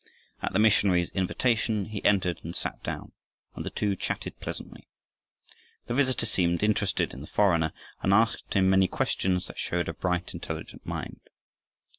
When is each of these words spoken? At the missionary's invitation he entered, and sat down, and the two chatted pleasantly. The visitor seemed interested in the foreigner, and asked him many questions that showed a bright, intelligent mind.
At 0.41 0.51
the 0.53 0.57
missionary's 0.57 1.11
invitation 1.11 1.85
he 1.85 2.03
entered, 2.03 2.39
and 2.43 2.55
sat 2.55 2.81
down, 2.81 3.11
and 3.53 3.63
the 3.63 3.69
two 3.69 3.95
chatted 3.95 4.39
pleasantly. 4.39 4.87
The 5.85 5.93
visitor 5.93 6.25
seemed 6.25 6.63
interested 6.63 7.13
in 7.13 7.21
the 7.21 7.27
foreigner, 7.27 7.71
and 8.01 8.11
asked 8.11 8.55
him 8.55 8.67
many 8.67 8.87
questions 8.87 9.45
that 9.45 9.59
showed 9.59 9.87
a 9.87 9.93
bright, 9.93 10.33
intelligent 10.33 10.87
mind. 10.87 11.19